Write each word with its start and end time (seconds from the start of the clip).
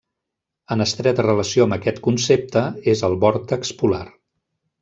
En 0.75 0.79
estreta 0.85 1.25
relació 1.27 1.67
amb 1.67 1.77
aquest 1.77 2.01
concepte 2.09 2.65
és 2.97 3.07
el 3.11 3.21
vòrtex 3.27 3.77
polar. 3.83 4.05